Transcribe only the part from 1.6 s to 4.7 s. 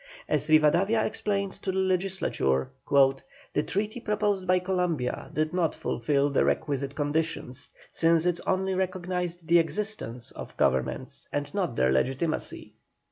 to the Legislature: "The treaty proposed by